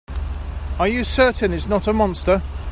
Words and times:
Are 0.79 0.87
you 0.87 1.03
certain 1.03 1.53
it's 1.53 1.67
not 1.67 1.87
a 1.87 1.93
monster? 1.93 2.41